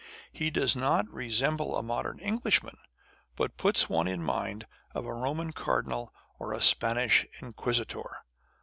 [0.33, 2.75] He does not resemble a modern Englishman,
[3.35, 8.09] but puts one in mind of a Roman cardinal or a Spanish inquisitor.